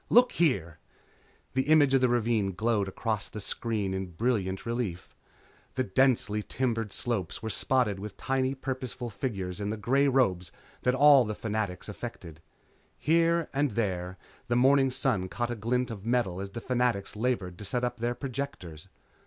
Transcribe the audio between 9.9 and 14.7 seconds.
robes that all Fanatics affected. Here and there the